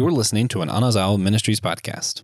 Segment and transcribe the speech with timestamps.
[0.00, 2.22] You're listening to an Anazao Ministries podcast.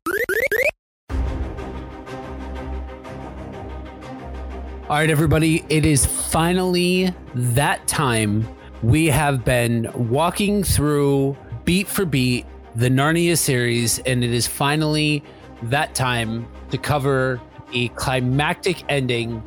[4.89, 8.49] All right, everybody, it is finally that time.
[8.83, 11.37] We have been walking through
[11.67, 15.23] beat for beat the Narnia series, and it is finally
[15.65, 17.43] that time to cover
[17.75, 19.43] a climactic ending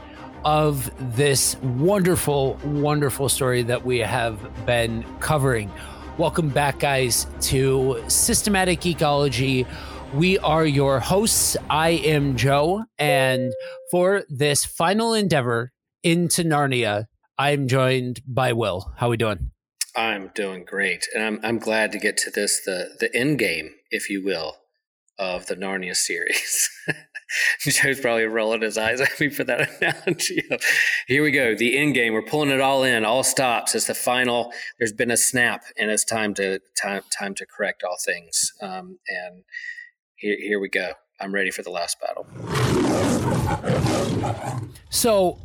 [0.45, 4.37] of this wonderful, wonderful story that we have
[4.67, 5.71] been covering.
[6.19, 9.65] Welcome back, guys, to Systematic Geekology.
[10.13, 11.55] We are your hosts.
[11.69, 13.53] I am Joe, and
[13.89, 15.71] for this final endeavor
[16.03, 17.05] into Narnia,
[17.37, 18.91] I'm joined by Will.
[18.97, 19.51] How are we doing?
[19.95, 23.75] I'm doing great, and I'm I'm glad to get to this the the end game,
[23.89, 24.57] if you will,
[25.17, 26.69] of the Narnia series.
[27.59, 30.43] Joe's probably rolling his eyes at me for that analogy.
[31.07, 32.13] Here we go, the end game.
[32.13, 33.75] We're pulling it all in, all stops.
[33.75, 34.51] It's the final.
[34.77, 38.53] There's been a snap, and it's time to time time to correct all things.
[38.61, 39.43] Um, and
[40.15, 40.93] here here we go.
[41.21, 42.25] I'm ready for the last battle.
[44.89, 45.37] So,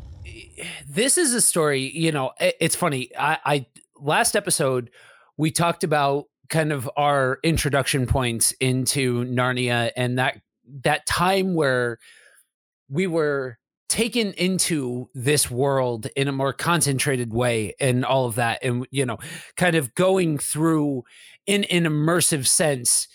[0.89, 1.91] this is a story.
[1.91, 3.11] You know, it's funny.
[3.19, 4.91] I, I last episode
[5.36, 10.41] we talked about kind of our introduction points into Narnia and that
[10.83, 11.98] that time where
[12.89, 18.59] we were taken into this world in a more concentrated way and all of that
[18.65, 19.19] and you know
[19.57, 21.03] kind of going through
[21.47, 23.07] in an immersive sense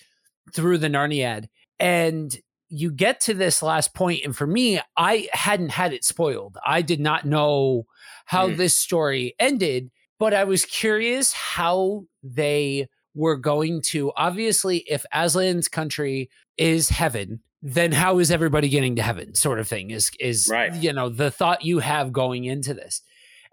[0.54, 1.48] through the Narniad
[1.80, 2.38] and
[2.70, 6.82] you get to this last point and for me I hadn't had it spoiled I
[6.82, 7.86] did not know
[8.26, 8.58] how mm.
[8.58, 9.90] this story ended
[10.20, 17.42] but I was curious how they were going to obviously if Aslan's country is heaven,
[17.62, 19.36] then how is everybody getting to heaven?
[19.36, 20.74] Sort of thing is is right.
[20.76, 23.02] you know the thought you have going into this,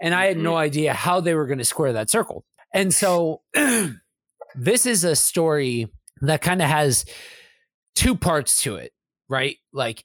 [0.01, 0.45] and I had mm-hmm.
[0.45, 2.45] no idea how they were going to square that circle.
[2.73, 3.43] And so
[4.55, 5.89] this is a story
[6.21, 7.05] that kind of has
[7.95, 8.93] two parts to it,
[9.29, 9.57] right?
[9.73, 10.05] Like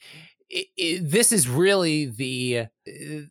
[0.49, 3.21] it, it, this is really the uh,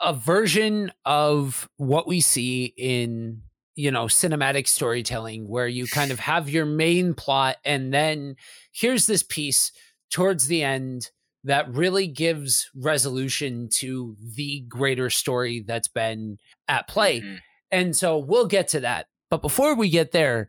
[0.00, 3.42] a version of what we see in
[3.76, 8.36] you know cinematic storytelling where you kind of have your main plot and then
[8.72, 9.72] here's this piece
[10.10, 11.10] towards the end
[11.46, 17.36] that really gives resolution to the greater story that's been at play mm-hmm.
[17.70, 20.48] and so we'll get to that but before we get there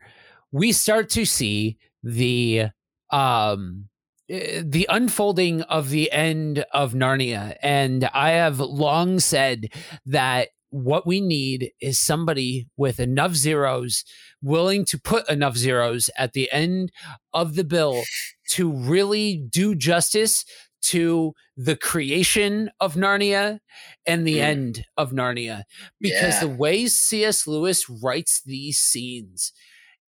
[0.52, 2.68] we start to see the
[3.10, 3.90] um
[4.30, 7.58] eh, the unfolding of the end of Narnia.
[7.62, 9.68] And I have long said
[10.06, 14.04] that what we need is somebody with enough zeros
[14.42, 16.92] willing to put enough zeros at the end
[17.34, 18.04] of the bill
[18.50, 20.44] to really do justice
[20.82, 23.60] to the creation of Narnia
[24.06, 24.44] and the mm.
[24.44, 25.64] end of Narnia
[26.02, 26.40] because yeah.
[26.42, 27.48] the way C.S.
[27.48, 29.54] Lewis writes these scenes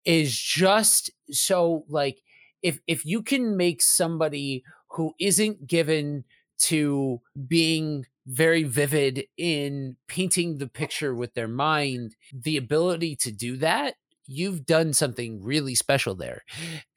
[0.03, 2.19] is just so like
[2.61, 6.25] if if you can make somebody who isn't given
[6.59, 13.55] to being very vivid in painting the picture with their mind, the ability to do
[13.57, 13.95] that,
[14.25, 16.43] you've done something really special there.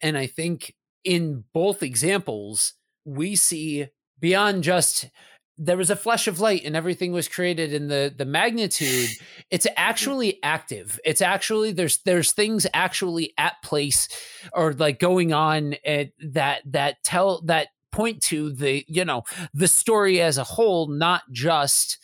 [0.01, 3.87] And I think in both examples, we see
[4.19, 5.09] beyond just
[5.63, 9.11] there was a flash of light and everything was created in the the magnitude
[9.51, 9.75] it's mm-hmm.
[9.77, 14.09] actually active it's actually there's there's things actually at place
[14.55, 19.69] or like going on at, that that tell that point to the you know the
[19.69, 21.99] story as a whole not just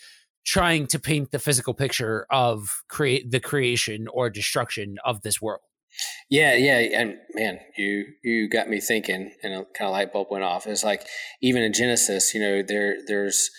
[0.46, 5.60] trying to paint the physical picture of create the creation or destruction of this world.
[6.30, 10.28] Yeah yeah and man you you got me thinking and a kind of light bulb
[10.30, 10.66] went off.
[10.66, 11.06] It's like
[11.42, 13.50] even in genesis you know there there's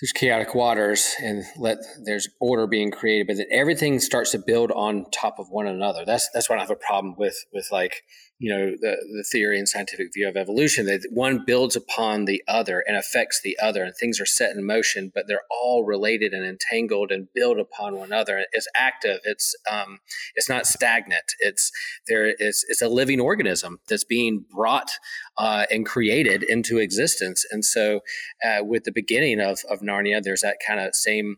[0.00, 4.70] there's chaotic waters and let there's order being created but then everything starts to build
[4.72, 6.04] on top of one another.
[6.04, 8.02] That's that's what i have a problem with with like
[8.38, 12.42] you know the, the theory and scientific view of evolution that one builds upon the
[12.48, 16.32] other and affects the other and things are set in motion but they're all related
[16.32, 19.20] and entangled and build upon one another it's active.
[19.24, 19.98] It's um,
[20.34, 21.32] it's not stagnant.
[21.40, 21.70] It's
[22.06, 24.90] there is it's a living organism that's being brought
[25.36, 27.44] uh, and created into existence.
[27.50, 28.00] And so
[28.44, 31.36] uh, with the beginning of, of narnia there's that kind of same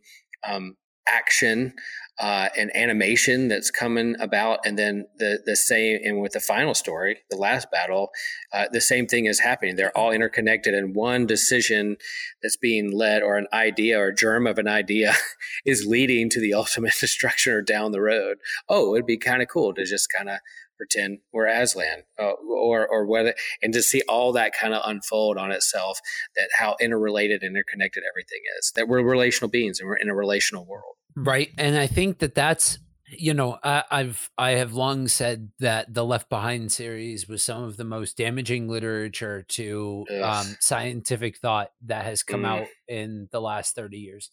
[0.49, 0.77] um,
[1.09, 1.75] action
[2.21, 6.01] uh, and animation that's coming about, and then the the same.
[6.05, 8.11] And with the final story, the last battle,
[8.53, 9.77] uh, the same thing is happening.
[9.77, 11.97] They're all interconnected, and one decision
[12.43, 15.15] that's being led, or an idea, or a germ of an idea,
[15.65, 18.37] is leading to the ultimate destruction or down the road.
[18.69, 20.41] Oh, it'd be kind of cool to just kind of
[20.77, 25.39] pretend we're Aslan, uh, or or whether, and to see all that kind of unfold
[25.39, 26.01] on itself.
[26.37, 28.73] That how interrelated, and interconnected everything is.
[28.77, 30.97] That we're relational beings, and we're in a relational world.
[31.17, 31.51] Right.
[31.59, 32.79] And I think that that's
[33.13, 37.65] you know, I, I've I have long said that the Left Behind series was some
[37.65, 42.49] of the most damaging literature to um, scientific thought that has come mm.
[42.49, 44.31] out in the last thirty years.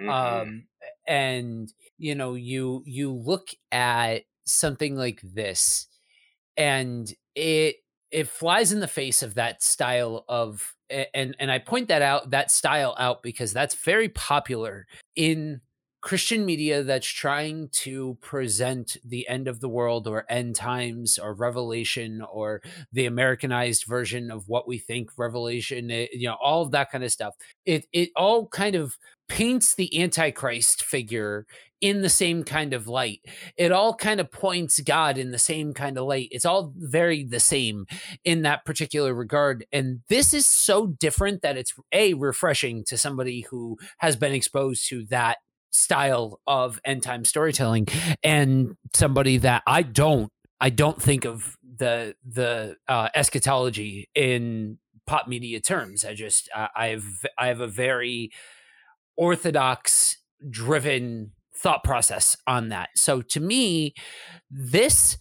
[0.00, 0.08] Mm-hmm.
[0.08, 0.66] Um,
[1.06, 5.86] and you know, you you look at something like this,
[6.56, 7.76] and it
[8.10, 10.74] it flies in the face of that style of
[11.12, 14.86] and and I point that out that style out because that's very popular
[15.16, 15.60] in
[16.04, 21.32] Christian media that's trying to present the end of the world or end times or
[21.32, 22.60] revelation or
[22.92, 27.10] the Americanized version of what we think revelation, you know, all of that kind of
[27.10, 27.34] stuff.
[27.64, 28.98] It it all kind of
[29.30, 31.46] paints the antichrist figure
[31.80, 33.20] in the same kind of light.
[33.56, 36.28] It all kind of points God in the same kind of light.
[36.32, 37.86] It's all very the same
[38.24, 39.64] in that particular regard.
[39.72, 44.86] And this is so different that it's a refreshing to somebody who has been exposed
[44.90, 45.38] to that
[45.74, 47.86] style of end time storytelling
[48.22, 50.30] and somebody that I don't
[50.60, 56.04] I don't think of the the uh, eschatology in pop media terms.
[56.04, 58.30] I just uh, I've I have a very
[59.16, 60.16] orthodox
[60.48, 62.90] driven thought process on that.
[62.94, 63.94] So to me,
[64.50, 65.18] this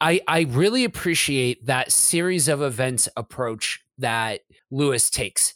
[0.00, 4.40] I I really appreciate that series of events approach that
[4.70, 5.54] Lewis takes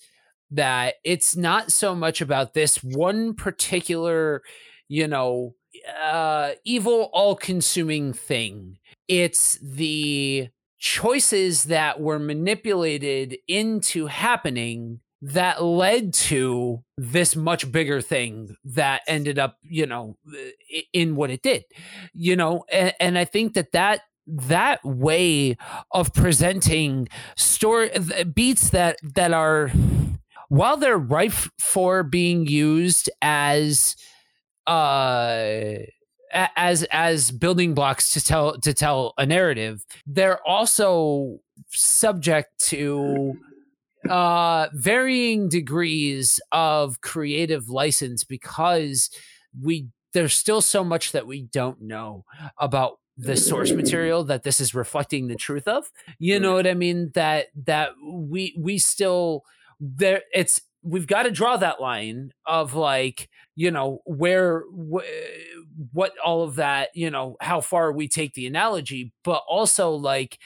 [0.51, 4.43] that it's not so much about this one particular,
[4.89, 5.55] you know,
[6.03, 8.79] uh, evil, all consuming thing.
[9.09, 10.49] It's the
[10.79, 19.39] choices that were manipulated into happening that led to this much bigger thing that ended
[19.39, 20.17] up, you know,
[20.93, 21.65] in what it did,
[22.13, 25.57] you know, and, and I think that that that way
[25.93, 27.91] of presenting story
[28.35, 29.71] beats that that are
[30.49, 33.97] while they're rife for being used as
[34.67, 35.75] uh
[36.33, 41.39] as as building blocks to tell to tell a narrative they're also
[41.71, 43.35] subject to
[44.11, 49.11] uh varying degrees of creative license because
[49.63, 52.25] we there's still so much that we don't know
[52.59, 55.91] about the source material that this is reflecting the truth of.
[56.19, 57.11] You know what i mean?
[57.15, 59.43] That that we we still
[59.81, 65.05] there it's we've got to draw that line of like you know where wh-
[65.93, 70.39] what all of that you know how far we take the analogy but also like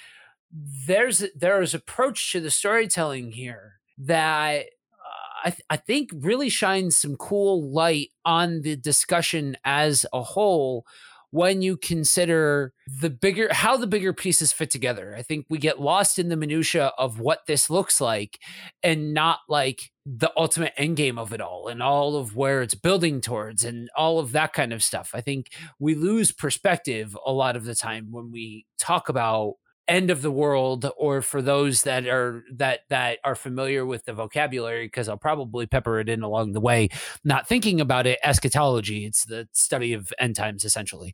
[0.87, 6.97] there's there's approach to the storytelling here that uh, I, th- I think really shines
[6.97, 10.85] some cool light on the discussion as a whole
[11.31, 15.15] when you consider the bigger how the bigger pieces fit together.
[15.17, 18.39] I think we get lost in the minutia of what this looks like
[18.83, 22.75] and not like the ultimate end game of it all and all of where it's
[22.75, 25.11] building towards and all of that kind of stuff.
[25.15, 29.55] I think we lose perspective a lot of the time when we talk about
[29.91, 34.13] end of the world or for those that are that that are familiar with the
[34.13, 36.89] vocabulary because I'll probably pepper it in along the way
[37.25, 39.05] not thinking about it eschatology.
[39.05, 41.13] It's the study of end times essentially.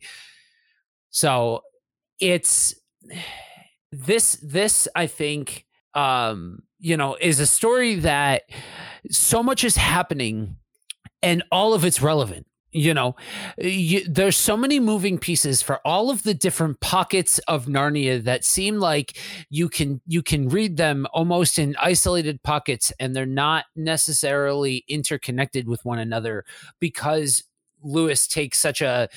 [1.11, 1.63] So
[2.21, 2.75] it's
[3.93, 5.65] this this I think
[5.95, 8.43] um you know is a story that
[9.11, 10.57] so much is happening
[11.23, 12.47] and all of it's relevant
[12.77, 13.17] you know
[13.57, 18.45] you, there's so many moving pieces for all of the different pockets of narnia that
[18.45, 19.17] seem like
[19.49, 25.67] you can you can read them almost in isolated pockets and they're not necessarily interconnected
[25.67, 26.45] with one another
[26.79, 27.45] because
[27.83, 29.09] lewis takes such a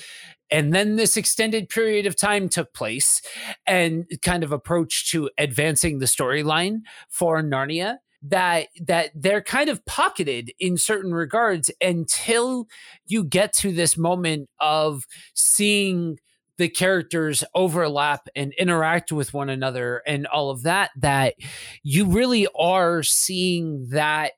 [0.50, 3.22] and then this extended period of time took place
[3.66, 9.84] and kind of approach to advancing the storyline for narnia that that they're kind of
[9.86, 12.66] pocketed in certain regards until
[13.06, 16.18] you get to this moment of seeing
[16.58, 21.34] the characters overlap and interact with one another and all of that that
[21.82, 24.32] you really are seeing that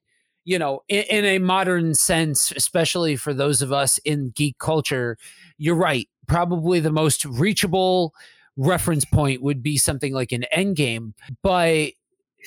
[0.45, 5.19] you know in, in, a modern sense especially for those of us in geek culture
[5.59, 6.09] you're right.
[6.27, 8.15] Probably the most reachable
[8.57, 11.93] reference point would be something like an endgame but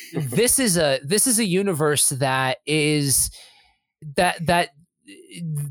[0.14, 3.30] this is a this is a universe that is
[4.16, 4.70] that that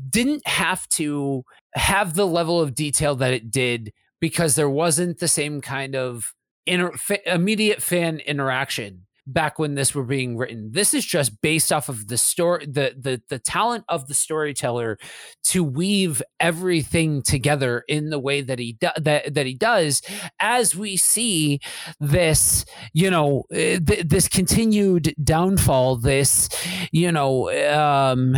[0.09, 3.91] didn't have to have the level of detail that it did
[4.21, 6.33] because there wasn't the same kind of
[6.65, 6.93] inter-
[7.25, 10.71] immediate fan interaction back when this were being written.
[10.71, 14.97] This is just based off of the story, the the the talent of the storyteller
[15.45, 20.01] to weave everything together in the way that he do, that that he does.
[20.39, 21.59] As we see
[21.99, 26.49] this, you know, uh, th- this continued downfall, this,
[26.91, 28.35] you know, um,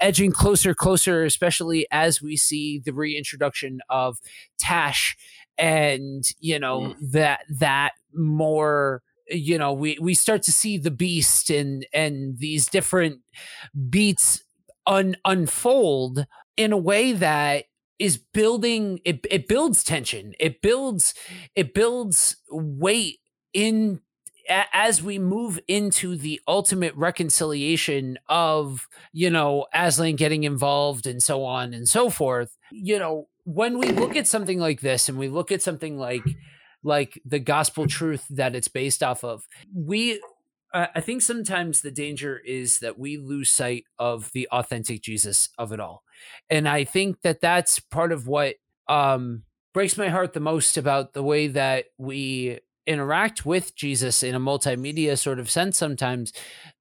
[0.00, 4.18] edging closer, closer, especially as we see the reintroduction of
[4.58, 5.16] Tash
[5.58, 6.94] and you know mm.
[7.12, 12.66] that that more you know we we start to see the beast and and these
[12.68, 13.20] different
[13.88, 14.42] beats
[14.86, 17.64] un, unfold in a way that
[17.98, 21.14] is building it, it builds tension it builds
[21.54, 23.18] it builds weight
[23.52, 24.00] in
[24.72, 31.44] as we move into the ultimate reconciliation of you know Aslan getting involved and so
[31.44, 32.56] on and so forth.
[32.70, 36.24] You know when we look at something like this and we look at something like
[36.82, 39.46] like the gospel truth that it's based off of.
[39.74, 40.20] We
[40.74, 45.72] i think sometimes the danger is that we lose sight of the authentic jesus of
[45.72, 46.02] it all.
[46.50, 48.56] And i think that that's part of what
[48.86, 54.34] um breaks my heart the most about the way that we interact with jesus in
[54.34, 56.32] a multimedia sort of sense sometimes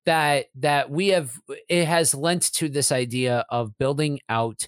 [0.06, 1.40] that that we have
[1.70, 4.68] it has lent to this idea of building out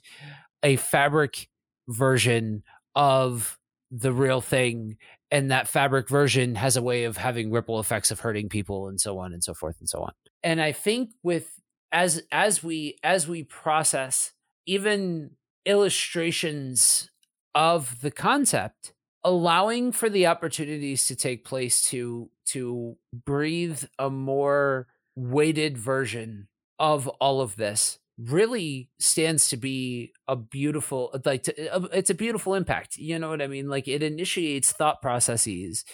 [0.63, 1.49] a fabric
[1.87, 2.63] version
[2.95, 3.57] of
[3.91, 4.97] the real thing
[5.31, 8.99] and that fabric version has a way of having ripple effects of hurting people and
[8.99, 10.11] so on and so forth and so on.
[10.43, 11.59] And i think with
[11.91, 14.33] as as we as we process
[14.65, 15.31] even
[15.65, 17.09] illustrations
[17.55, 18.93] of the concept
[19.23, 22.95] allowing for the opportunities to take place to to
[23.25, 31.17] breathe a more weighted version of all of this really stands to be a beautiful
[31.25, 33.69] like to, uh, it's a beautiful impact you know what i mean?
[33.69, 35.85] Like it initiates thought processes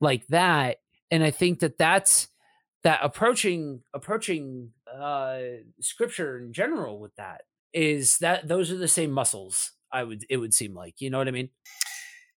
[0.00, 0.78] like that
[1.10, 2.28] and i think that that's
[2.84, 5.38] that approaching approaching uh
[5.80, 10.36] scripture in general with that is that those are the same muscles i would it
[10.36, 11.48] would seem like you know what i mean?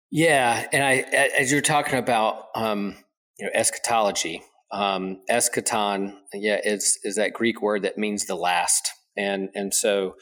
[0.09, 0.95] Yeah and i
[1.37, 2.95] as you're talking about um
[3.37, 8.91] you know eschatology um eschaton yeah is is that greek word that means the last
[9.17, 10.15] and and so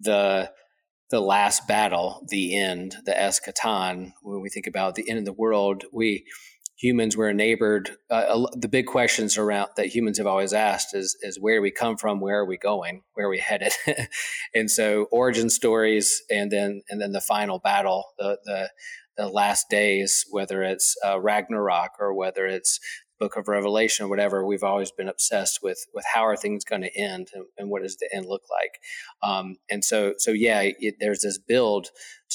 [0.00, 0.50] the
[1.10, 4.12] the last battle, the end, the eschaton.
[4.22, 6.24] When we think about the end of the world, we
[6.80, 7.90] humans were enabled.
[8.08, 11.96] Uh, the big questions around that humans have always asked is is where we come
[11.96, 13.72] from, where are we going, where are we headed,
[14.54, 18.70] and so origin stories, and then and then the final battle, the the
[19.16, 22.80] the last days, whether it's uh, Ragnarok or whether it's
[23.20, 26.82] book of revelation or whatever we've always been obsessed with with how are things going
[26.82, 28.80] to end and, and, what does the end look like?
[29.22, 31.88] Um, and so so yeah it, there's this build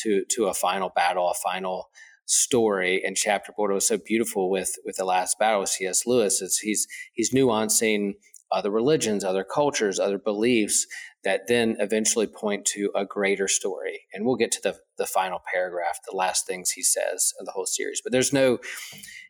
[0.04, 1.90] to to a final battle a final
[2.28, 6.42] story and chapter board was so beautiful with with the last battle with cs lewis
[6.42, 8.14] is he's he's nuancing
[8.52, 10.88] other religions other cultures other beliefs
[11.26, 14.02] that then eventually point to a greater story.
[14.14, 17.52] And we'll get to the, the final paragraph, the last things he says of the
[17.52, 18.00] whole series.
[18.02, 18.60] But there's no,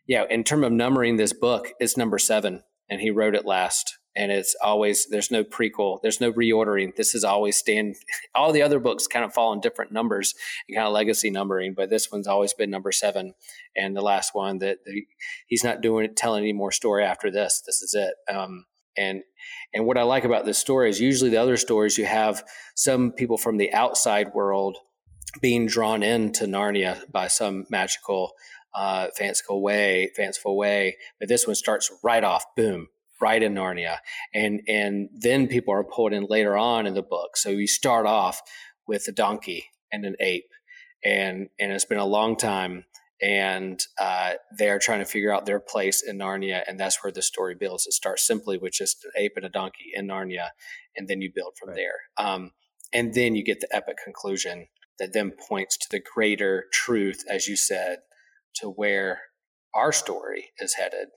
[0.06, 3.96] yeah, in terms of numbering this book, it's number seven, and he wrote it last.
[4.14, 6.96] And it's always, there's no prequel, there's no reordering.
[6.96, 7.96] This is always stand,
[8.34, 10.34] all the other books kind of fall in different numbers
[10.68, 13.34] and kind of legacy numbering, but this one's always been number seven.
[13.74, 14.78] And the last one that
[15.46, 17.62] he's not doing, telling any more story after this.
[17.66, 18.14] This is it.
[18.34, 19.22] Um, and
[19.72, 23.12] and what I like about this story is usually the other stories you have some
[23.12, 24.78] people from the outside world
[25.40, 28.32] being drawn into Narnia by some magical,
[28.74, 30.96] uh, fanciful way, fanciful way.
[31.18, 32.88] But this one starts right off, boom,
[33.20, 33.98] right in Narnia,
[34.34, 37.36] and and then people are pulled in later on in the book.
[37.36, 38.40] So you start off
[38.86, 40.50] with a donkey and an ape,
[41.04, 42.84] and and it's been a long time
[43.20, 47.22] and uh, they're trying to figure out their place in Narnia, and that's where the
[47.22, 47.86] story builds.
[47.86, 50.48] It starts simply with just an ape and a donkey in Narnia,
[50.96, 51.76] and then you build from right.
[51.76, 52.26] there.
[52.26, 52.52] Um,
[52.92, 54.68] and then you get the epic conclusion
[54.98, 57.98] that then points to the greater truth, as you said,
[58.56, 59.20] to where
[59.74, 61.08] our story is headed,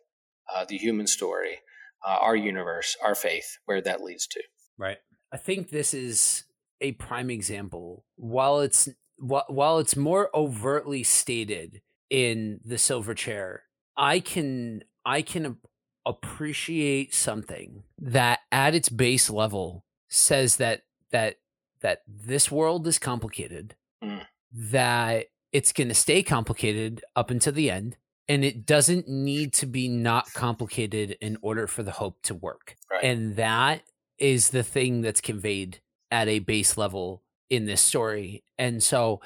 [0.53, 1.59] uh, the human story,
[2.05, 4.41] uh, our universe, our faith, where that leads to.
[4.77, 4.97] Right.
[5.31, 6.43] I think this is
[6.81, 8.05] a prime example.
[8.15, 13.63] While it's while it's more overtly stated in the silver chair,
[13.97, 15.57] I can I can
[16.05, 21.35] appreciate something that at its base level says that that
[21.81, 24.25] that this world is complicated, mm.
[24.51, 27.97] that it's going to stay complicated up until the end,
[28.27, 32.75] and it doesn't need to be not complicated in order for the hope to work.
[32.91, 33.03] Right.
[33.03, 33.83] And that
[34.17, 35.79] is the thing that's conveyed
[36.11, 38.43] at a base level in this story.
[38.57, 39.21] And so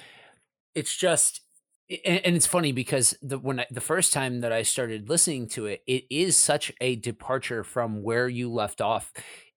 [0.76, 1.42] it's just
[1.90, 5.48] and, and it's funny because the when I, the first time that I started listening
[5.50, 9.12] to it, it is such a departure from where you left off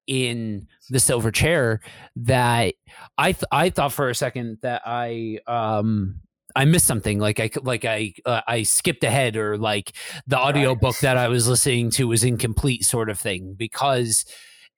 [0.06, 1.80] in the silver chair
[2.14, 2.75] that
[3.18, 6.21] I th- I thought for a second that I um
[6.54, 9.92] I missed something like I like I uh, I skipped ahead or like
[10.26, 10.80] the audio right.
[10.80, 14.25] book that I was listening to was incomplete sort of thing because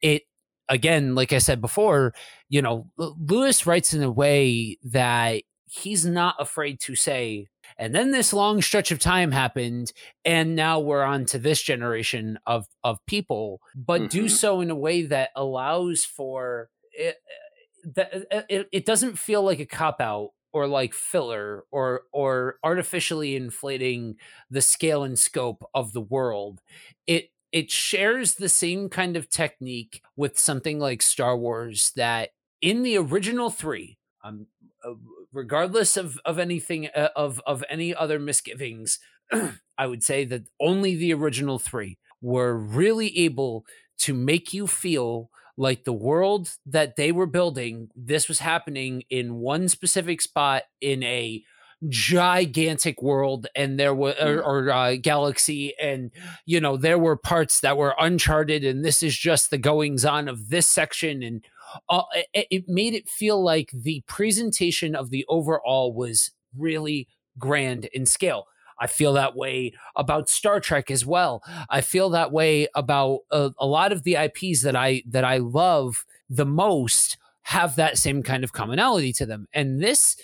[0.00, 0.22] it
[0.68, 2.14] again like I said before
[2.48, 7.46] you know Lewis writes in a way that he's not afraid to say
[7.76, 9.92] and then this long stretch of time happened
[10.24, 14.08] and now we're on to this generation of of people but mm-hmm.
[14.08, 17.16] do so in a way that allows for it,
[17.84, 18.10] that
[18.48, 24.16] it, it doesn't feel like a cop out or like filler or or artificially inflating
[24.50, 26.60] the scale and scope of the world
[27.06, 32.82] it it shares the same kind of technique with something like Star Wars that in
[32.82, 34.46] the original 3 um
[34.84, 34.94] uh,
[35.32, 38.98] regardless of of anything uh, of of any other misgivings,
[39.78, 43.64] I would say that only the original three were really able
[43.98, 47.88] to make you feel like the world that they were building.
[47.94, 51.42] This was happening in one specific spot in a
[51.88, 54.44] gigantic world and there were or, mm.
[54.44, 56.10] or uh, galaxy and
[56.44, 60.26] you know there were parts that were uncharted and this is just the goings on
[60.26, 61.44] of this section and
[61.88, 67.08] uh, it, it made it feel like the presentation of the overall was really
[67.38, 68.46] grand in scale.
[68.80, 71.42] I feel that way about Star Trek as well.
[71.68, 75.38] I feel that way about a, a, lot of the IPs that I that I
[75.38, 79.48] love the most have that same kind of commonality to them.
[79.52, 80.16] And this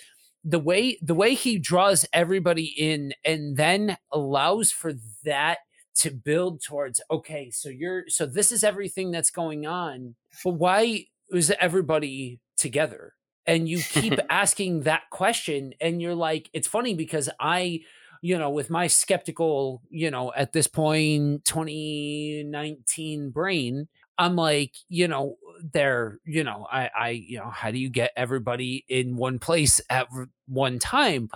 [0.43, 5.57] the way the way he draws everybody in and then allows for that
[5.95, 10.15] to build towards okay, so you're so this is everything that's going on.
[10.43, 13.13] But why was everybody together
[13.45, 17.79] and you keep asking that question and you're like it's funny because i
[18.21, 25.07] you know with my skeptical you know at this point 2019 brain i'm like you
[25.07, 25.37] know
[25.73, 29.81] there you know i i you know how do you get everybody in one place
[29.89, 30.07] at
[30.47, 31.29] one time?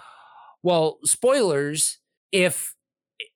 [0.63, 1.99] Well spoilers
[2.31, 2.75] if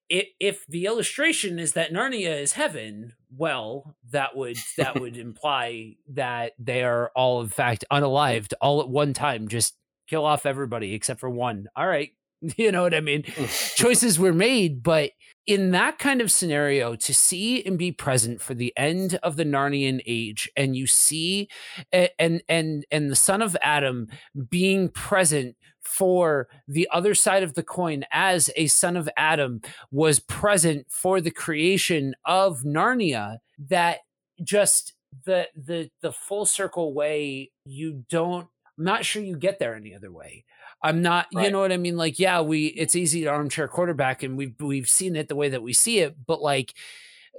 [0.10, 6.54] if the illustration is that Narnia is heaven, well, that would that would imply that
[6.60, 9.48] they are all in fact unalived all at one time.
[9.48, 9.76] Just
[10.08, 11.68] kill off everybody except for one.
[11.76, 12.12] All right,
[12.58, 13.24] you know what I mean?
[13.76, 15.12] Choices were made, but
[15.46, 19.44] in that kind of scenario, to see and be present for the end of the
[19.44, 21.50] Narnian age, and you see
[21.92, 24.08] and and and the son of Adam
[24.50, 30.20] being present for the other side of the coin as a son of Adam was
[30.20, 33.38] present for the creation of Narnia
[33.70, 34.00] that
[34.44, 34.94] just
[35.26, 39.94] the the the full circle way you don't I'm not sure you get there any
[39.94, 40.46] other way.
[40.82, 41.46] I'm not, right.
[41.46, 41.96] you know what I mean?
[41.96, 45.50] Like, yeah, we it's easy to armchair quarterback and we've we've seen it the way
[45.50, 46.74] that we see it, but like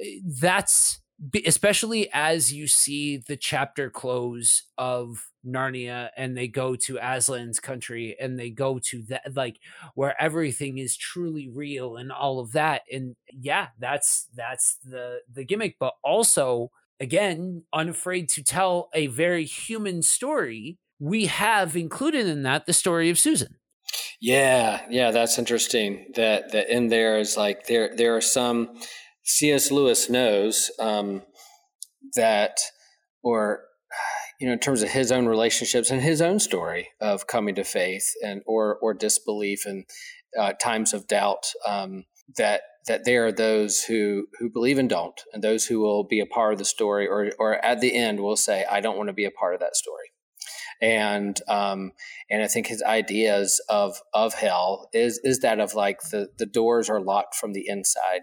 [0.00, 1.00] eh, that's
[1.46, 8.16] especially as you see the chapter close of Narnia and they go to Aslan's country
[8.20, 9.58] and they go to that like
[9.94, 15.44] where everything is truly real and all of that and yeah that's that's the the
[15.44, 22.42] gimmick but also again unafraid to tell a very human story we have included in
[22.42, 23.56] that the story of Susan
[24.20, 28.78] yeah yeah that's interesting that that in there is like there there are some
[29.24, 29.70] C.S.
[29.70, 31.22] Lewis knows um,
[32.14, 32.58] that,
[33.22, 33.62] or
[34.44, 37.64] you know, in terms of his own relationships and his own story of coming to
[37.64, 39.86] faith and or or disbelief and
[40.38, 42.04] uh, times of doubt, um,
[42.36, 46.20] that that there are those who who believe and don't, and those who will be
[46.20, 49.08] a part of the story, or or at the end will say, "I don't want
[49.08, 50.12] to be a part of that story."
[50.82, 51.92] and um,
[52.28, 56.44] and I think his ideas of of hell is is that of like the the
[56.44, 58.20] doors are locked from the inside.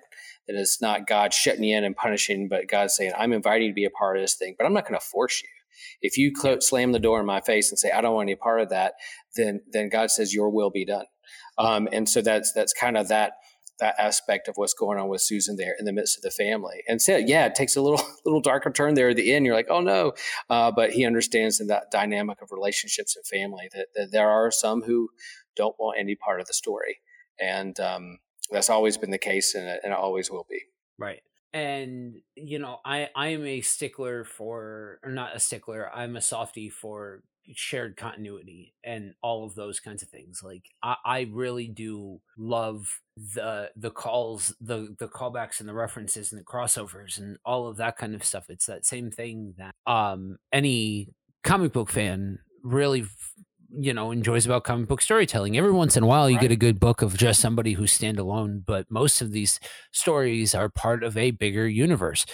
[0.48, 3.72] That it's not God shutting you in and punishing, but God saying, "I'm inviting you
[3.72, 5.50] to be a part of this thing, but I'm not going to force you."
[6.02, 8.62] If you slam the door in my face and say, "I don't want any part
[8.62, 8.94] of that,"
[9.36, 11.06] then then God says, "Your will be done."
[11.58, 13.34] Um, and so that's that's kind of that
[13.82, 16.84] that aspect of what's going on with Susan there in the midst of the family.
[16.88, 19.46] And so, yeah, it takes a little little darker turn there at the end.
[19.46, 20.14] You're like, oh no,
[20.50, 24.52] uh, but he understands in that dynamic of relationships and family that, that, there are
[24.52, 25.10] some who
[25.56, 27.00] don't want any part of the story,
[27.40, 28.20] and um,
[28.52, 30.62] that's always been the case, and and it always will be.
[30.98, 31.22] Right
[31.54, 36.22] and you know i i am a stickler for or not a stickler i'm a
[36.22, 41.68] softy for shared continuity and all of those kinds of things like i, I really
[41.68, 47.38] do love the the calls the the callbacks and the references and the crossovers and
[47.44, 51.10] all of that kind of stuff it's that same thing that um any
[51.44, 53.06] comic book fan really
[53.78, 55.58] you know enjoys about comic book storytelling.
[55.58, 56.44] Every once in a while, you right.
[56.44, 59.60] get a good book of just somebody who's standalone, but most of these
[59.92, 62.26] stories are part of a bigger universe,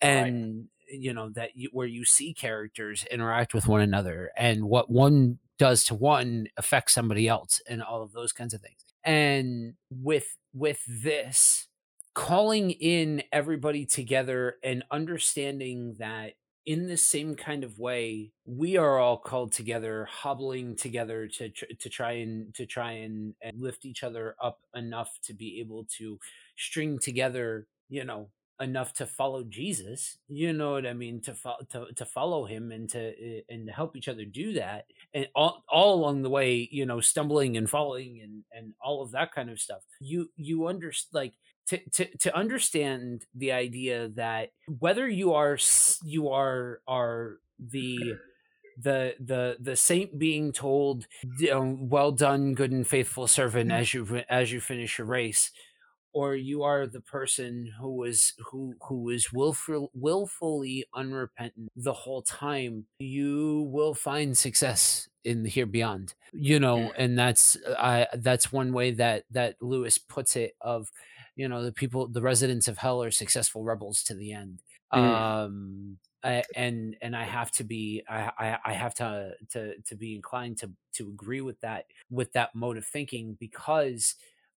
[0.00, 0.54] and.
[0.56, 0.64] Right.
[0.88, 5.40] You know that you, where you see characters interact with one another, and what one
[5.58, 8.84] does to one affects somebody else, and all of those kinds of things.
[9.02, 11.66] And with with this,
[12.14, 16.32] calling in everybody together and understanding that
[16.66, 21.48] in the same kind of way we are all called together hobbling together to
[21.78, 25.86] to try and to try and, and lift each other up enough to be able
[25.98, 26.18] to
[26.56, 31.60] string together you know enough to follow Jesus, you know what I mean, to fo-
[31.70, 35.28] to to follow him and to eh, and to help each other do that, and
[35.34, 39.32] all all along the way, you know, stumbling and falling and and all of that
[39.34, 39.82] kind of stuff.
[40.00, 41.34] You you understand like
[41.68, 45.58] to, to, to understand the idea that whether you are
[46.04, 48.14] you are are the
[48.78, 51.06] the the the saint being told
[51.38, 53.80] you know, well done good and faithful servant mm-hmm.
[53.80, 55.50] as you as you finish your race
[56.12, 62.22] or you are the person who was who who is willful, willfully unrepentant the whole
[62.22, 68.52] time you will find success in the here beyond you know and that's i that's
[68.52, 70.90] one way that that lewis puts it of
[71.36, 74.60] you know the people the residents of hell are successful rebels to the end
[74.92, 74.98] mm.
[74.98, 80.16] um I, and and I have to be I, I have to to to be
[80.16, 84.16] inclined to to agree with that with that mode of thinking because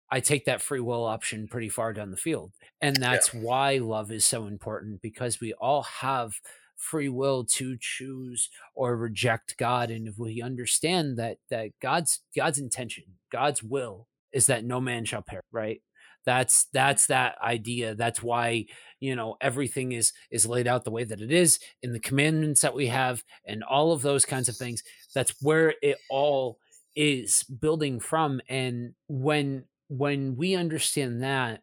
[0.10, 3.42] I take that free will option pretty far down the field and that's yeah.
[3.42, 6.34] why love is so important because we all have
[6.76, 12.58] free will to choose or reject God and if we understand that that God's God's
[12.58, 15.82] intention God's will is that no man shall perish right
[16.26, 17.96] that's that's that idea.
[17.96, 18.66] That's why
[19.00, 22.62] you know everything is is laid out the way that it is in the commandments
[22.62, 24.84] that we have and all of those kinds of things.
[25.14, 26.60] That's where it all
[26.96, 31.62] is building from and when when we understand that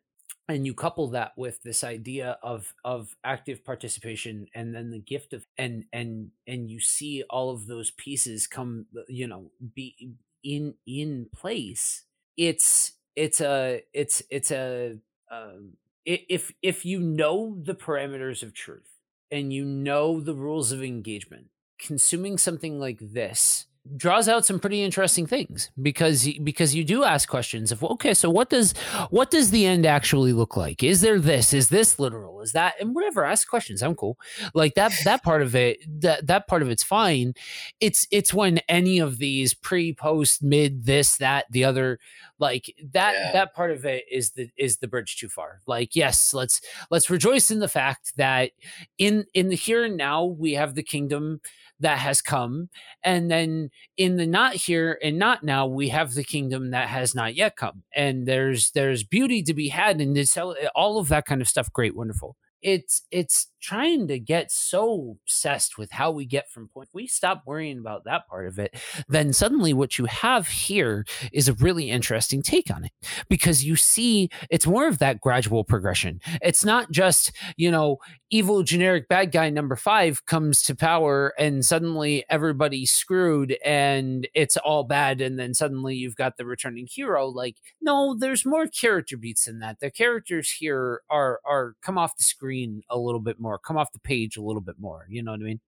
[0.48, 5.32] and you couple that with this idea of of active participation and then the gift
[5.32, 10.14] of and and and you see all of those pieces come you know be
[10.44, 12.04] in in place
[12.36, 14.98] it's it's a it's it's a
[15.30, 15.72] um,
[16.04, 19.00] if if you know the parameters of truth
[19.30, 21.46] and you know the rules of engagement
[21.78, 23.65] consuming something like this
[23.96, 28.30] draws out some pretty interesting things because because you do ask questions of okay so
[28.30, 28.74] what does
[29.10, 30.82] what does the end actually look like?
[30.82, 31.52] Is there this?
[31.52, 32.40] Is this literal?
[32.40, 33.82] Is that and whatever ask questions.
[33.82, 34.18] I'm cool.
[34.54, 37.34] Like that that part of it that that part of it's fine.
[37.80, 41.98] It's it's when any of these pre post mid this that the other
[42.38, 43.32] like that yeah.
[43.32, 45.60] that part of it is the is the bridge too far.
[45.66, 48.50] Like yes let's let's rejoice in the fact that
[48.98, 51.40] in in the here and now we have the kingdom
[51.80, 52.68] that has come.
[53.02, 57.14] And then in the not here and not now, we have the kingdom that has
[57.14, 57.82] not yet come.
[57.94, 61.72] And there's there's beauty to be had and it's all of that kind of stuff.
[61.72, 66.88] Great, wonderful it's it's trying to get so obsessed with how we get from point
[66.92, 68.74] we stop worrying about that part of it
[69.08, 72.92] then suddenly what you have here is a really interesting take on it.
[73.28, 76.20] Because you see it's more of that gradual progression.
[76.42, 77.98] It's not just you know
[78.30, 84.56] evil generic bad guy number 5 comes to power and suddenly everybody's screwed and it's
[84.56, 87.26] all bad and then suddenly you've got the returning hero.
[87.28, 89.80] Like no there's more character beats than that.
[89.80, 93.76] The characters here are are come off the screen screen a little bit more, come
[93.76, 95.06] off the page a little bit more.
[95.08, 95.60] You know what I mean?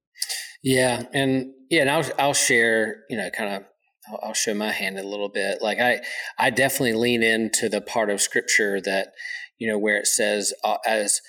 [0.62, 3.62] Yeah, and yeah, and I'll I'll share, you know, kind of
[4.10, 5.62] I'll, I'll show my hand a little bit.
[5.62, 6.00] Like I
[6.38, 9.12] I definitely lean into the part of scripture that
[9.58, 11.20] you know where it says uh, as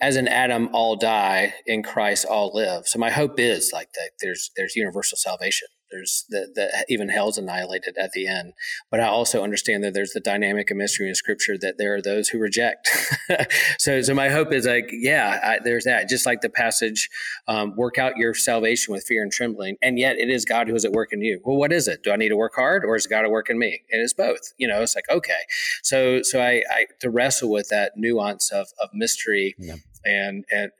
[0.00, 2.86] as in Adam all die, in Christ all live.
[2.86, 5.68] So my hope is like that there's there's universal salvation.
[5.90, 8.52] There's that that even hell's annihilated at the end.
[8.90, 12.02] But I also understand that there's the dynamic and mystery in Scripture that there are
[12.02, 12.88] those who reject.
[13.78, 16.08] so so my hope is like yeah, I, there's that.
[16.08, 17.08] Just like the passage,
[17.46, 20.74] um, work out your salvation with fear and trembling, and yet it is God who
[20.74, 21.40] is at work in you.
[21.44, 22.02] Well, what is it?
[22.02, 23.82] Do I need to work hard, or is God at work in me?
[23.88, 24.52] It is both.
[24.58, 25.40] You know, it's like okay.
[25.82, 29.54] So so I, I to wrestle with that nuance of of mystery.
[29.58, 30.70] Yeah and and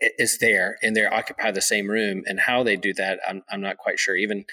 [0.00, 3.60] is there and they occupy the same room and how they do that I'm, I'm
[3.60, 4.44] not quite sure even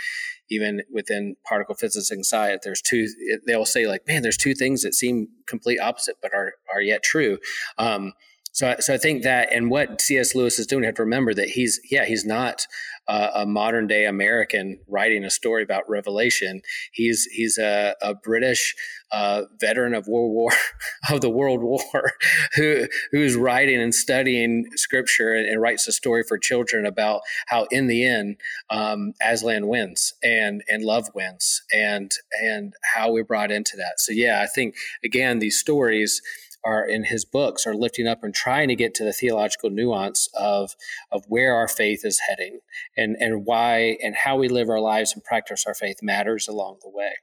[0.49, 3.07] even within particle physics and science there's two
[3.45, 7.03] they'll say like man there's two things that seem complete opposite but are are yet
[7.03, 7.39] true
[7.77, 8.13] um,
[8.53, 10.35] so, so I think that, and what C.S.
[10.35, 12.67] Lewis is doing, you have to remember that he's, yeah, he's not
[13.07, 16.61] uh, a modern day American writing a story about Revelation.
[16.91, 18.75] He's he's a, a British
[19.11, 20.51] uh, veteran of World War
[21.11, 21.81] of the World War
[22.55, 27.67] who who's writing and studying Scripture and, and, writes a story for children about how
[27.71, 28.37] in the end
[28.69, 32.11] um, Aslan wins and and love wins and
[32.41, 33.99] and how we're brought into that.
[33.99, 36.21] So yeah, I think again these stories
[36.65, 40.29] are in his books are lifting up and trying to get to the theological nuance
[40.33, 40.75] of
[41.11, 42.59] of where our faith is heading
[42.97, 46.77] and and why and how we live our lives and practice our faith matters along
[46.81, 47.13] the way.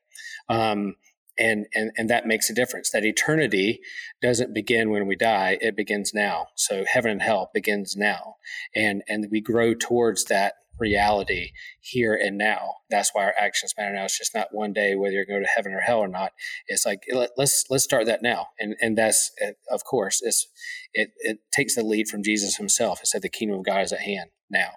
[0.48, 0.96] Um,
[1.38, 2.90] and, and and that makes a difference.
[2.90, 3.80] That eternity
[4.20, 6.48] doesn't begin when we die; it begins now.
[6.54, 8.36] So heaven and hell begins now,
[8.74, 12.74] and and we grow towards that reality here and now.
[12.88, 14.04] That's why our actions matter now.
[14.04, 16.32] It's just not one day whether you're going to heaven or hell or not.
[16.66, 19.30] It's like let, us let's start that now, and and that's
[19.70, 20.46] of course it's
[20.94, 23.00] it it takes the lead from Jesus Himself.
[23.00, 24.70] It said the kingdom of God is at hand now.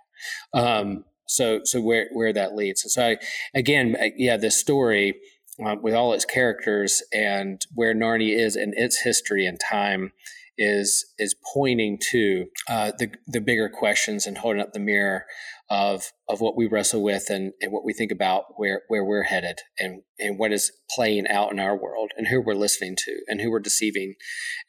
[0.53, 2.83] Um, so so where where that leads.
[2.83, 3.17] And so I,
[3.55, 5.15] again, yeah, this story.
[5.63, 10.11] Uh, with all its characters and where Narnia is in its history and time,
[10.57, 15.25] is is pointing to uh, the the bigger questions and holding up the mirror
[15.73, 19.23] of of what we wrestle with and, and what we think about where where we're
[19.23, 23.21] headed and and what is playing out in our world and who we're listening to
[23.27, 24.13] and who we're deceiving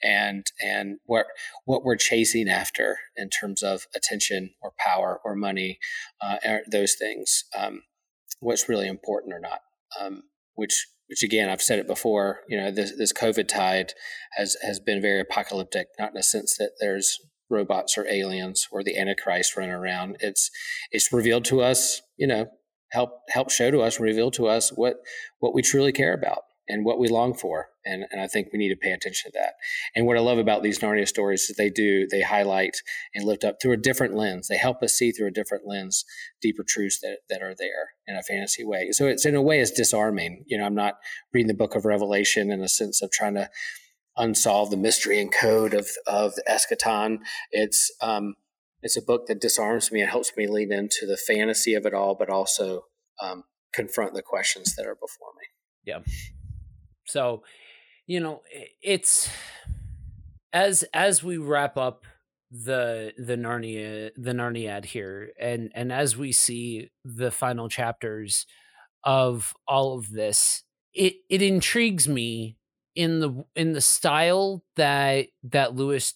[0.02, 1.26] and and what
[1.66, 5.78] what we're chasing after in terms of attention or power or money
[6.22, 6.38] uh,
[6.70, 7.82] those things um,
[8.40, 9.60] what's really important or not
[10.00, 10.22] um,
[10.54, 12.40] which which again I've said it before.
[12.48, 13.92] You know, this this COVID tide
[14.38, 17.18] has has been very apocalyptic, not in a sense that there's
[17.54, 20.16] robots or aliens or the Antichrist running around.
[20.20, 20.50] It's
[20.90, 22.46] it's revealed to us, you know,
[22.90, 24.96] help help show to us, reveal to us what
[25.38, 27.68] what we truly care about and what we long for.
[27.84, 29.54] And, and I think we need to pay attention to that.
[29.94, 32.76] And what I love about these Narnia stories is they do, they highlight
[33.14, 34.48] and lift up through a different lens.
[34.48, 36.04] They help us see through a different lens
[36.40, 38.88] deeper truths that, that are there in a fantasy way.
[38.92, 40.44] So it's in a way it's disarming.
[40.46, 40.94] You know, I'm not
[41.34, 43.50] reading the book of Revelation in a sense of trying to
[44.16, 47.18] unsolve the mystery and code of, of the eschaton.
[47.50, 48.34] It's, um,
[48.82, 51.94] it's a book that disarms me and helps me lean into the fantasy of it
[51.94, 52.84] all, but also
[53.22, 55.46] um, confront the questions that are before me.
[55.84, 56.00] Yeah.
[57.06, 57.42] So,
[58.06, 58.42] you know,
[58.82, 59.28] it's
[60.52, 62.04] as as we wrap up
[62.50, 68.46] the the Narnia the Narniad here, and and as we see the final chapters
[69.02, 72.56] of all of this, it it intrigues me
[72.94, 76.14] in the in the style that that Lewis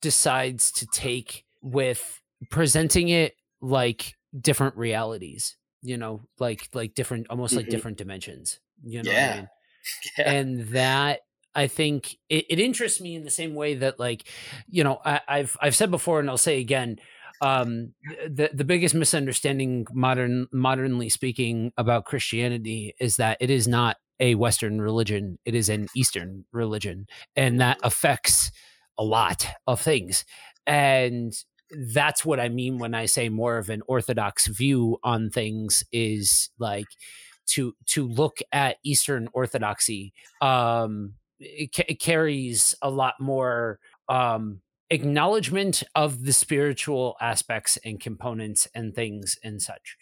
[0.00, 7.52] decides to take with presenting it like different realities you know like like different almost
[7.52, 7.58] mm-hmm.
[7.58, 9.32] like different dimensions you know yeah.
[9.32, 9.48] I mean?
[10.18, 10.32] yeah.
[10.32, 11.20] and that
[11.54, 14.24] I think it, it, interests me in the same way that like
[14.68, 16.98] you know I, have I've said before and I'll say again
[17.40, 17.94] um,
[18.28, 24.34] the the biggest misunderstanding modern modernly speaking about Christianity is that it is not a
[24.36, 27.06] Western religion; it is an Eastern religion,
[27.36, 28.52] and that affects
[28.98, 30.24] a lot of things.
[30.66, 31.32] And
[31.94, 36.50] that's what I mean when I say more of an orthodox view on things is
[36.58, 36.86] like
[37.46, 40.12] to to look at Eastern Orthodoxy.
[40.40, 43.78] Um, it, it carries a lot more
[44.08, 49.96] um, acknowledgement of the spiritual aspects and components and things and such.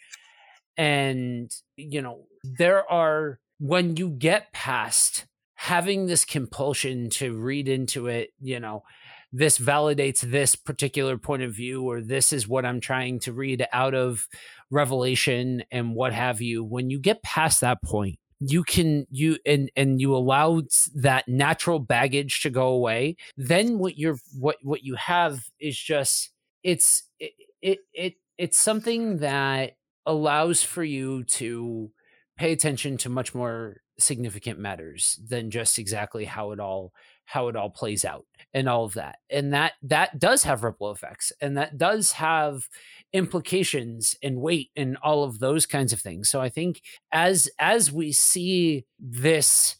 [0.77, 8.07] And you know, there are when you get past having this compulsion to read into
[8.07, 8.83] it, you know,
[9.31, 13.65] this validates this particular point of view or this is what i'm trying to read
[13.71, 14.25] out of
[14.71, 19.69] revelation and what have you when you get past that point you can you and
[19.75, 20.61] and you allow
[20.95, 26.31] that natural baggage to go away then what you're what what you have is just
[26.63, 29.73] it's it it, it it's something that
[30.05, 31.91] allows for you to
[32.39, 36.93] pay attention to much more significant matters than just exactly how it all
[37.25, 39.17] how it all plays out and all of that.
[39.29, 42.69] And that that does have ripple effects and that does have
[43.11, 46.29] implications and weight and all of those kinds of things.
[46.29, 49.75] So i think as as we see this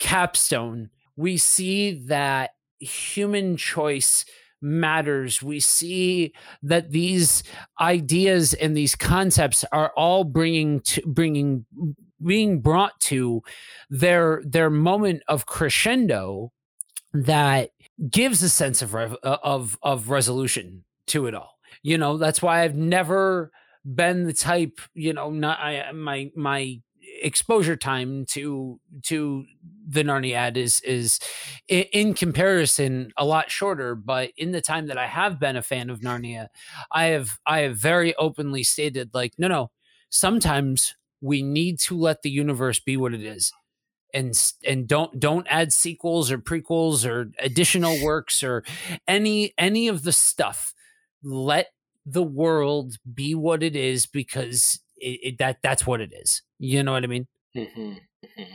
[0.00, 4.24] capstone we see that human choice
[4.60, 7.42] matters we see that these
[7.80, 11.64] ideas and these concepts are all bringing to bringing
[12.24, 13.42] being brought to
[13.90, 16.52] their their moment of crescendo
[17.12, 17.70] that
[18.10, 21.58] gives a sense of uh, of of resolution to it all.
[21.82, 23.50] You know, that's why I've never
[23.84, 26.80] been the type, you know, not I my my
[27.22, 29.44] exposure time to to
[29.86, 31.18] the Narniad is is
[31.68, 33.94] in comparison a lot shorter.
[33.94, 36.48] But in the time that I have been a fan of Narnia,
[36.92, 39.70] I have I have very openly stated like, no, no.
[40.10, 43.52] Sometimes we need to let the universe be what it is
[44.14, 48.64] and and don't don't add sequels or prequels or additional works or
[49.06, 50.74] any any of the stuff
[51.22, 51.68] let
[52.06, 56.82] the world be what it is because it, it, that that's what it is you
[56.82, 57.80] know what i mean mm-hmm.
[57.80, 58.54] Mm-hmm.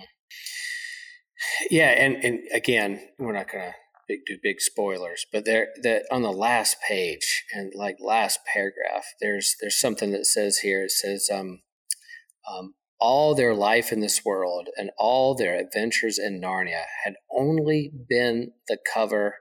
[1.70, 3.74] yeah and and again we're not gonna
[4.08, 9.06] big, do big spoilers but there that on the last page and like last paragraph
[9.22, 11.62] there's there's something that says here it says um
[12.50, 17.92] um, all their life in this world and all their adventures in Narnia had only
[18.10, 19.36] been the cover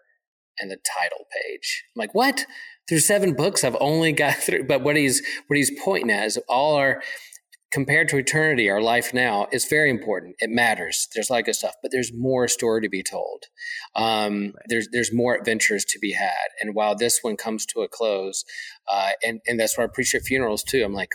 [0.59, 1.85] and the title page.
[1.95, 2.45] I'm like, what?
[2.88, 4.64] There's seven books I've only got through.
[4.64, 7.03] But what he's what he's pointing at is all our
[7.73, 10.37] compared to eternity, our life now is very important.
[10.41, 11.09] It matters.
[11.15, 13.45] There's a lot of good stuff, but there's more story to be told.
[13.97, 14.53] Um, right.
[14.69, 16.49] There's there's more adventures to be had.
[16.61, 18.45] And while this one comes to a close,
[18.87, 20.85] uh, and and that's what I preach at funerals too.
[20.85, 21.13] I'm like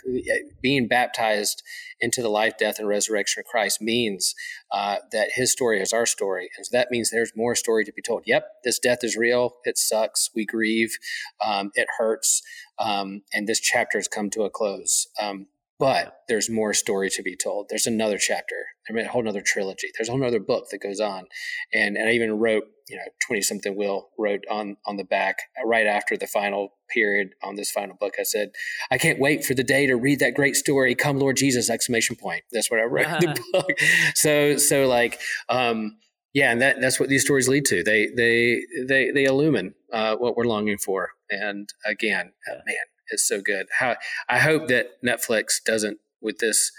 [0.60, 1.62] being baptized
[2.00, 4.34] into the life, death, and resurrection of Christ means
[4.72, 7.92] uh, that His story is our story, and so that means there's more story to
[7.92, 8.24] be told.
[8.26, 9.54] Yep, this death is real.
[9.64, 10.30] It sucks.
[10.34, 10.98] We grieve.
[11.44, 12.42] Um, it hurts.
[12.80, 15.08] Um, and this chapter has come to a close.
[15.20, 15.46] Um,
[15.78, 17.66] but there's more story to be told.
[17.68, 18.56] There's another chapter,
[18.90, 19.88] a whole other trilogy.
[19.96, 21.26] There's a whole other book that goes on,
[21.72, 25.38] and and I even wrote, you know, twenty something Will wrote on on the back
[25.60, 28.14] uh, right after the final period on this final book.
[28.18, 28.50] I said,
[28.90, 30.94] I can't wait for the day to read that great story.
[30.94, 31.70] Come, Lord Jesus!
[31.70, 32.42] Exclamation point.
[32.50, 33.20] That's what I wrote uh-huh.
[33.20, 33.72] the book.
[34.14, 35.20] So so like.
[35.48, 35.98] um
[36.34, 37.82] yeah, and that, that's what these stories lead to.
[37.82, 41.10] They they they they illumine uh, what we're longing for.
[41.30, 43.66] And again, uh, man, is so good.
[43.78, 43.96] How
[44.28, 46.70] I hope that Netflix doesn't with this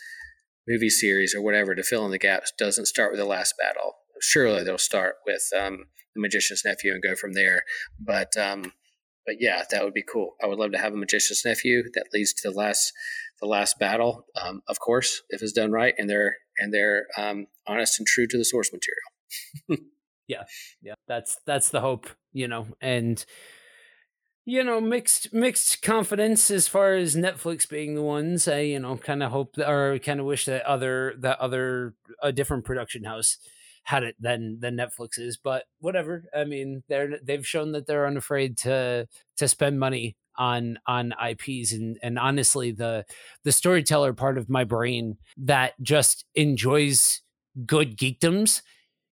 [0.67, 3.95] movie series or whatever to fill in the gaps doesn't start with the last battle.
[4.21, 7.63] Surely they'll start with um, the magician's nephew and go from there.
[7.99, 8.73] But um,
[9.25, 10.35] but yeah, that would be cool.
[10.43, 12.93] I would love to have a magician's nephew that leads to the last
[13.41, 14.25] the last battle.
[14.39, 18.27] Um, of course, if it's done right and they're and they're um, honest and true
[18.27, 19.85] to the source material.
[20.27, 20.43] yeah,
[20.81, 23.25] yeah, that's that's the hope, you know, and
[24.45, 28.47] you know mixed mixed confidence as far as netflix being the ones.
[28.47, 31.93] I you know kind of hope that, or kind of wish that other that other
[32.21, 33.37] a different production house
[33.83, 36.25] had it than than netflix is but whatever.
[36.35, 41.73] I mean they're they've shown that they're unafraid to to spend money on on ips
[41.73, 43.05] and and honestly the
[43.43, 47.21] the storyteller part of my brain that just enjoys
[47.65, 48.61] good geekdoms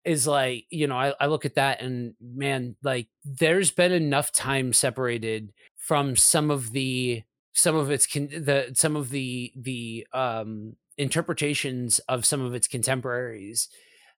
[0.09, 4.31] is like you know I, I look at that and man like there's been enough
[4.31, 7.21] time separated from some of the
[7.53, 12.67] some of its con- the some of the the um interpretations of some of its
[12.67, 13.69] contemporaries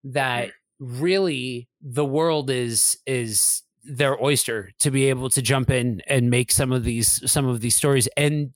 [0.05, 6.29] that really the world is is their oyster to be able to jump in and
[6.29, 8.55] make some of these some of these stories and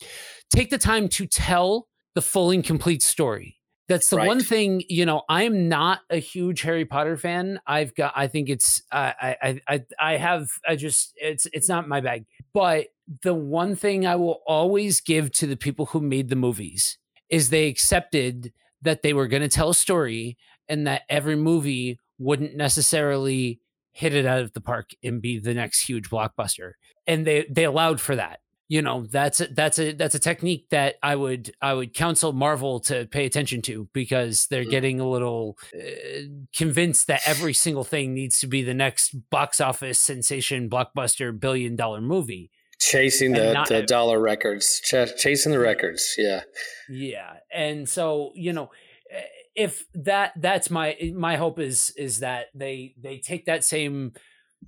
[0.49, 4.27] take the time to tell the full and complete story that's the right.
[4.27, 7.59] one thing, you know, I'm not a huge Harry Potter fan.
[7.67, 11.69] I've got I think it's uh, I I I I have I just it's it's
[11.69, 12.25] not my bag.
[12.53, 12.87] But
[13.21, 16.97] the one thing I will always give to the people who made the movies
[17.29, 21.99] is they accepted that they were going to tell a story and that every movie
[22.17, 23.59] wouldn't necessarily
[23.91, 26.71] hit it out of the park and be the next huge blockbuster.
[27.05, 30.69] And they they allowed for that you know that's a, that's a that's a technique
[30.69, 34.71] that I would I would counsel Marvel to pay attention to because they're mm.
[34.71, 36.21] getting a little uh,
[36.55, 41.75] convinced that every single thing needs to be the next box office sensation blockbuster billion
[41.75, 46.41] dollar movie chasing the, not, the dollar records ch- chasing the records yeah
[46.89, 48.69] yeah and so you know
[49.11, 49.21] eh,
[49.55, 54.11] if that that's my my hope is is that they they take that same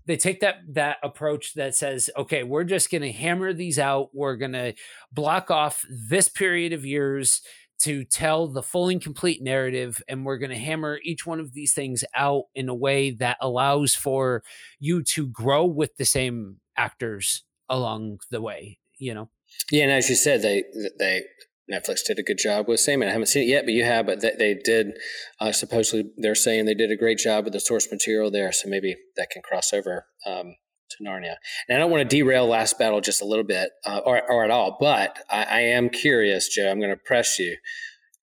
[0.05, 4.09] they take that that approach that says okay we're just going to hammer these out.
[4.13, 4.73] We're going to
[5.11, 7.41] block off this period of years
[7.79, 11.53] to tell the full and complete narrative and we're going to hammer each one of
[11.53, 14.43] these things out in a way that allows for
[14.79, 19.29] you to grow with the same actors along the way you know?
[19.71, 20.63] Yeah and as you said they
[20.99, 21.23] they
[21.71, 23.09] Netflix did a good job with Sandman.
[23.09, 24.05] I haven't seen it yet, but you have.
[24.05, 24.97] But they, did.
[25.39, 28.69] Uh, supposedly, they're saying they did a great job with the source material there, so
[28.69, 30.55] maybe that can cross over um,
[30.91, 31.35] to Narnia.
[31.67, 34.45] And I don't want to derail Last Battle just a little bit, uh, or, or
[34.45, 34.77] at all.
[34.79, 36.71] But I, I am curious, Joe.
[36.71, 37.57] I'm going to press you.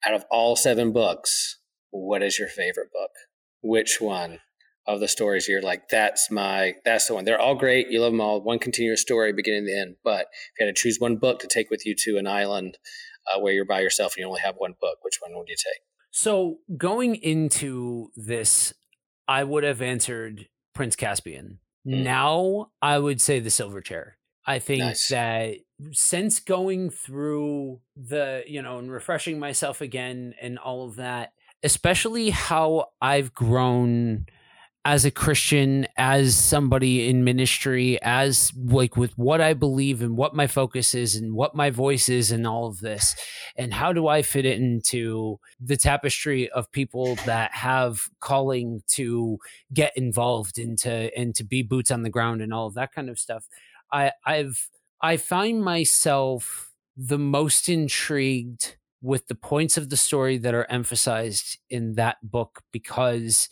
[0.07, 1.59] Out of all seven books,
[1.91, 3.11] what is your favorite book?
[3.63, 4.41] Which one
[4.87, 7.25] of the stories you're like, that's my, that's the one.
[7.25, 7.89] They're all great.
[7.89, 8.43] You love them all.
[8.43, 9.97] One continuous story, beginning to end.
[10.05, 12.77] But if you had to choose one book to take with you to an island
[13.33, 15.57] uh, where you're by yourself and you only have one book, which one would you
[15.57, 15.83] take?
[16.11, 18.73] So going into this,
[19.27, 21.59] I would have answered Prince Caspian.
[21.87, 22.05] Mm.
[22.05, 24.19] Now I would say the silver chair.
[24.47, 25.09] I think Nice.
[25.09, 25.57] that
[25.93, 32.31] since going through the, you know, and refreshing myself again and all of that, especially
[32.31, 34.27] how I've grown
[34.87, 40.35] as a Christian, as somebody in ministry, as like with what I believe and what
[40.35, 43.17] my focus is and what my voice is and all of this,
[43.57, 49.39] and how do I fit it into the tapestry of people that have calling to
[49.73, 53.09] get involved into and to be boots on the ground and all of that kind
[53.09, 53.47] of stuff.
[53.91, 54.69] I I've
[55.01, 61.59] I find myself the most intrigued with the points of the story that are emphasized
[61.69, 63.49] in that book because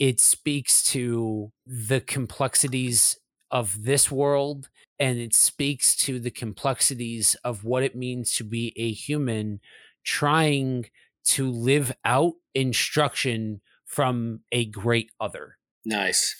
[0.00, 3.18] it speaks to the complexities
[3.50, 8.72] of this world and it speaks to the complexities of what it means to be
[8.76, 9.60] a human
[10.02, 10.86] trying
[11.22, 15.58] to live out instruction from a great other.
[15.84, 16.34] Nice.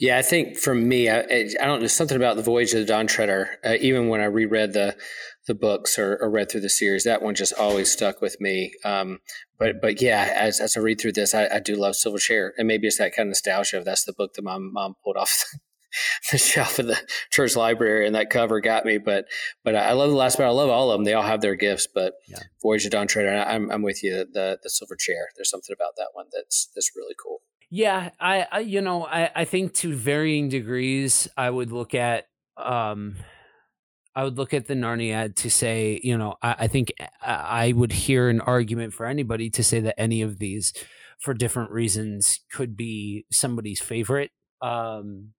[0.00, 2.86] Yeah, I think for me, I, I don't know something about the Voyage of the
[2.86, 3.58] Dawn Treader.
[3.64, 4.96] Uh, even when I reread the
[5.46, 8.72] the books or, or read through the series, that one just always stuck with me.
[8.84, 9.18] Um,
[9.58, 12.54] but but yeah, as, as I read through this, I, I do love Silver Chair,
[12.56, 13.78] and maybe it's that kind of nostalgia.
[13.78, 15.44] Of that's the book that my mom pulled off
[16.30, 16.98] the shelf of the
[17.30, 18.98] church library, and that cover got me.
[18.98, 19.26] But
[19.64, 20.48] but I love the last one.
[20.48, 21.04] I love all of them.
[21.04, 21.86] They all have their gifts.
[21.92, 22.38] But Yeah.
[22.62, 24.24] Voyage of Dawn Treader, I'm I'm with you.
[24.32, 25.28] The the Silver Chair.
[25.36, 27.40] There's something about that one that's that's really cool.
[27.74, 32.26] Yeah, I, I you know, I, I think to varying degrees, I would look at
[32.58, 33.16] um
[34.14, 37.72] I would look at the Narniad to say, you know, I, I think I I
[37.72, 40.72] would hear an argument for anybody to say that any of these,
[41.20, 44.30] for different reasons, could be somebody's favorite.
[44.60, 45.32] Um,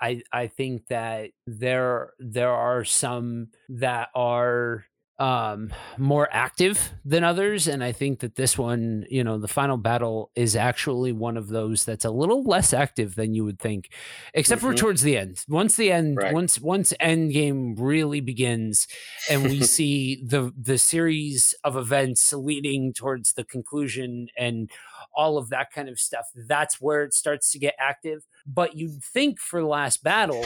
[0.00, 4.84] I I think that there there are some that are
[5.18, 9.76] um more active than others and i think that this one you know the final
[9.76, 13.90] battle is actually one of those that's a little less active than you would think
[14.32, 14.78] except for Mhm.
[14.78, 16.32] towards the end once the end Right.
[16.32, 18.88] once once end game really begins
[19.30, 24.70] and we see the the series of events leading towards the conclusion and
[25.14, 29.04] all of that kind of stuff that's where it starts to get active but you'd
[29.04, 30.44] think for the last battle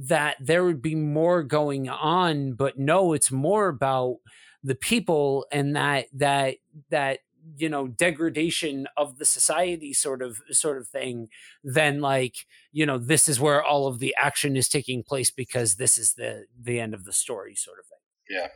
[0.00, 4.16] that there would be more going on but no it's more about
[4.62, 6.56] the people and that that
[6.90, 7.18] that
[7.56, 11.28] you know degradation of the society sort of sort of thing
[11.64, 15.76] than like you know this is where all of the action is taking place because
[15.76, 17.98] this is the the end of the story sort of thing
[18.38, 18.48] Yeah.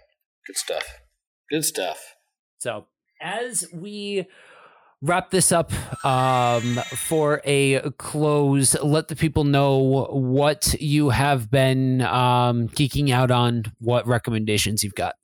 [0.47, 1.01] Good stuff.
[1.51, 2.17] Good stuff.
[2.59, 2.87] so
[3.21, 4.27] as we
[5.03, 5.73] wrap this up
[6.05, 13.31] um, for a close, let the people know what you have been um, geeking out
[13.31, 15.17] on, what recommendations you've got.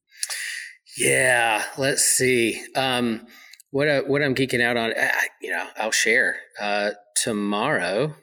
[0.99, 2.61] Yeah, let's see.
[2.75, 3.27] Um,
[3.71, 5.11] what I, what I'm geeking out on, uh,
[5.41, 6.37] you know, I'll share.
[6.61, 8.15] Uh, tomorrow,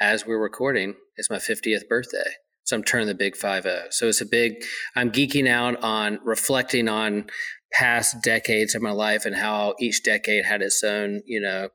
[0.00, 2.32] as we're recording, is my 50th birthday,
[2.64, 3.84] so I'm turning the big five zero.
[3.90, 4.64] So it's a big.
[4.96, 7.26] I'm geeking out on reflecting on
[7.74, 11.68] past decades of my life and how each decade had its own, you know,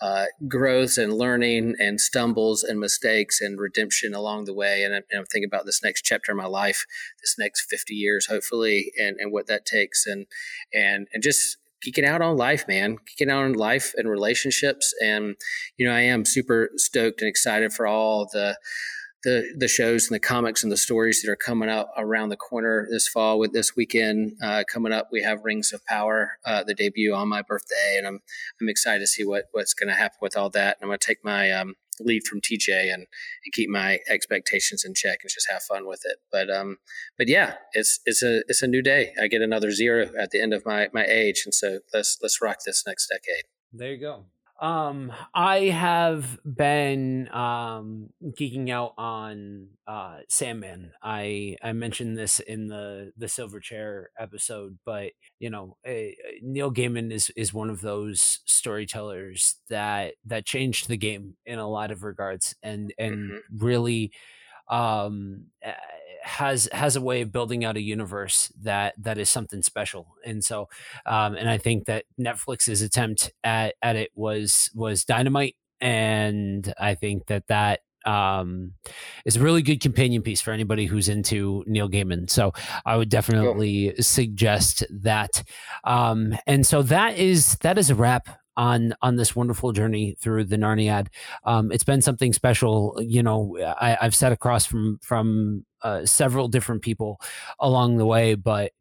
[0.00, 4.82] uh, growth and learning and stumbles and mistakes and redemption along the way.
[4.82, 6.84] And I'm, and I'm thinking about this next chapter of my life,
[7.20, 10.26] this next 50 years, hopefully, and, and what that takes and,
[10.72, 14.92] and, and just geeking out on life, man, geeking out on life and relationships.
[15.02, 15.36] And,
[15.76, 18.56] you know, I am super stoked and excited for all the,
[19.24, 22.36] the, the shows and the comics and the stories that are coming up around the
[22.36, 26.62] corner this fall with this weekend uh, coming up we have rings of power uh,
[26.62, 28.20] the debut on my birthday and i'm
[28.60, 30.76] i'm excited to see what what's going to happen with all that.
[30.76, 33.06] And i'm going to take my um, lead from tj and,
[33.44, 36.18] and keep my expectations in check and just have fun with it.
[36.32, 36.78] But um
[37.16, 39.12] but yeah it's it's a it's a new day.
[39.20, 41.42] I get another zero at the end of my my age.
[41.44, 43.44] And so let's let's rock this next decade.
[43.72, 44.24] There you go.
[44.64, 50.92] Um, I have been um geeking out on uh Sandman.
[51.02, 56.12] I I mentioned this in the the Silver Chair episode, but you know, eh,
[56.42, 61.68] Neil Gaiman is is one of those storytellers that that changed the game in a
[61.68, 63.40] lot of regards, and and Mhm.
[63.58, 64.12] really
[64.68, 65.74] um eh,
[66.24, 70.14] has has a way of building out a universe that that is something special.
[70.24, 70.68] And so
[71.06, 75.56] um and i think that netflix's attempt at at it was was dynamite.
[75.80, 78.72] And i think that that um
[79.24, 82.28] is a really good companion piece for anybody who's into neil gaiman.
[82.30, 82.52] So
[82.86, 85.42] i would definitely suggest that.
[85.84, 90.44] Um and so that is that is a wrap on on this wonderful journey through
[90.44, 91.08] the narniad
[91.44, 92.98] um, it's been something special.
[93.00, 97.20] You know, I, I've sat across from from uh, several different people
[97.60, 98.72] along the way, but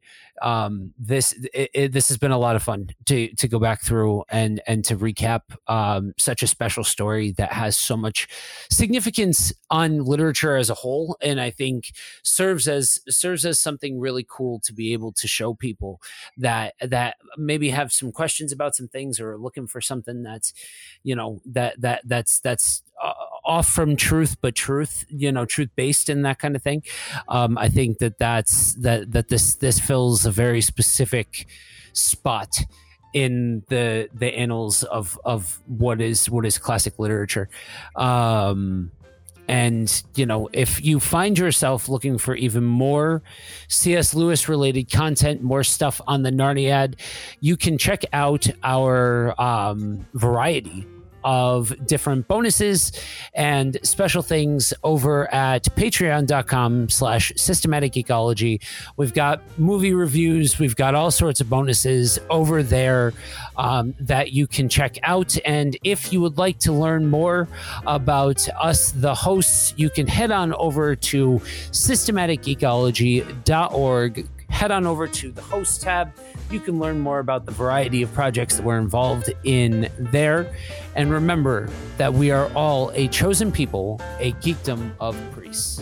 [0.43, 3.81] um, this it, it, this has been a lot of fun to to go back
[3.81, 8.27] through and and to recap um, such a special story that has so much
[8.69, 14.25] significance on literature as a whole, and I think serves as serves as something really
[14.29, 16.01] cool to be able to show people
[16.37, 20.53] that that maybe have some questions about some things or looking for something that's
[21.03, 22.82] you know that that that's that's
[23.45, 26.83] off from truth but truth you know truth based and that kind of thing.
[27.27, 31.47] Um, i think that that's that that this this fills a very specific
[31.93, 32.63] spot
[33.13, 37.49] in the the annals of of what is what is classic literature.
[37.95, 38.91] Um
[39.47, 43.21] and you know if you find yourself looking for even more
[43.67, 46.95] cs lewis related content more stuff on the narniad
[47.41, 50.87] you can check out our um, variety
[51.23, 52.91] of different bonuses
[53.33, 58.59] and special things over at patreon.com slash systematic geekology
[58.97, 60.59] we've got movie reviews.
[60.59, 63.13] We've got all sorts of bonuses over there
[63.57, 65.35] um, that you can check out.
[65.45, 67.49] And if you would like to learn more
[67.85, 75.31] about us the hosts you can head on over to systematicgeekology.org head on over to
[75.31, 76.11] the host tab.
[76.51, 80.53] You can learn more about the variety of projects that we're involved in there.
[80.95, 85.81] And remember that we are all a chosen people, a geekdom of priests.